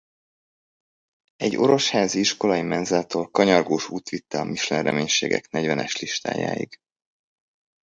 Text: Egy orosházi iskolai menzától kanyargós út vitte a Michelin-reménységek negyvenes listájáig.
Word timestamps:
Egy 1.35 1.55
orosházi 1.55 2.19
iskolai 2.19 2.61
menzától 2.61 3.29
kanyargós 3.31 3.89
út 3.89 4.09
vitte 4.09 4.39
a 4.39 4.43
Michelin-reménységek 4.43 5.49
negyvenes 5.49 5.99
listájáig. 5.99 6.77